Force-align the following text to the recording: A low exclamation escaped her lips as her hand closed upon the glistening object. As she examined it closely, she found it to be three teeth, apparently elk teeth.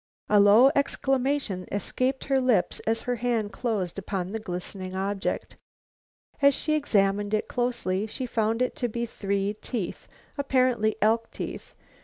A 0.29 0.39
low 0.39 0.71
exclamation 0.75 1.67
escaped 1.71 2.23
her 2.23 2.41
lips 2.41 2.79
as 2.87 3.01
her 3.01 3.17
hand 3.17 3.53
closed 3.53 3.99
upon 3.99 4.31
the 4.31 4.39
glistening 4.39 4.95
object. 4.95 5.57
As 6.41 6.55
she 6.55 6.73
examined 6.73 7.35
it 7.35 7.47
closely, 7.47 8.07
she 8.07 8.25
found 8.25 8.63
it 8.63 8.75
to 8.77 8.87
be 8.87 9.05
three 9.05 9.53
teeth, 9.53 10.07
apparently 10.39 10.95
elk 11.03 11.29
teeth. 11.29 11.75